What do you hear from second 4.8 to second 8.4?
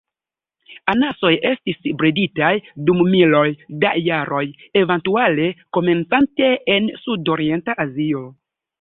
eventuale komencante en Sudorienta Azio.